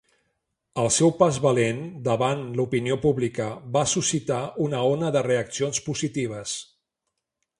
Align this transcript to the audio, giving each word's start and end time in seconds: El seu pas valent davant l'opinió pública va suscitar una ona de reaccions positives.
El 0.83 0.87
seu 0.93 1.11
pas 1.17 1.35
valent 1.43 1.81
davant 2.07 2.41
l'opinió 2.59 2.97
pública 3.03 3.49
va 3.77 3.85
suscitar 3.93 4.41
una 4.67 4.81
ona 4.95 5.13
de 5.17 5.25
reaccions 5.29 5.83
positives. 5.91 6.57